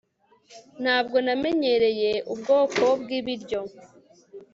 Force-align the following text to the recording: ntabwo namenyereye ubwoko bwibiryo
ntabwo 0.81 1.17
namenyereye 1.25 2.11
ubwoko 2.33 2.83
bwibiryo 3.01 3.59